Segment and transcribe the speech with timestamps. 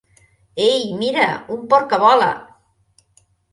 [0.67, 1.27] Ei, mira,
[1.57, 2.33] un porc que vola!